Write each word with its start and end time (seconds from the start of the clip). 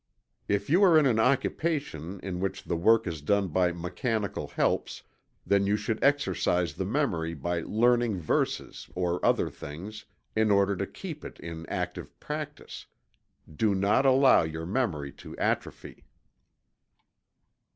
If 0.47 0.67
you 0.67 0.81
are 0.83 0.97
in 0.97 1.05
an 1.05 1.19
occupation 1.19 2.19
in 2.21 2.39
which 2.39 2.63
the 2.63 2.75
work 2.75 3.05
is 3.05 3.21
done 3.21 3.49
by 3.49 3.71
mechanical 3.71 4.47
helps, 4.47 5.03
then 5.45 5.67
you 5.67 5.77
should 5.77 6.03
exercise 6.03 6.73
the 6.73 6.85
memory 6.87 7.35
by 7.35 7.59
learning 7.61 8.17
verses, 8.19 8.89
or 8.95 9.23
other 9.23 9.47
things, 9.51 10.05
in 10.35 10.49
order 10.49 10.75
to 10.75 10.87
keep 10.87 11.23
it 11.23 11.39
in 11.39 11.67
active 11.67 12.19
practice. 12.19 12.87
Do 13.47 13.75
not 13.75 14.03
allow 14.07 14.41
your 14.41 14.65
memory 14.65 15.11
to 15.21 15.37
atrophy. 15.37 16.03